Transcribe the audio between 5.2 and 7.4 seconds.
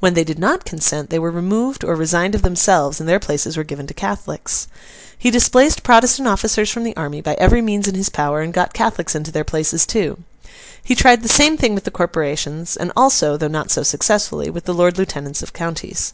displaced Protestant officers from the army, by